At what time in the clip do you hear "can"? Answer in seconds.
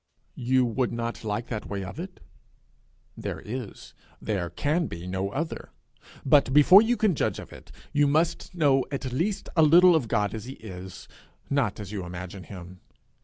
4.49-4.87, 6.97-7.13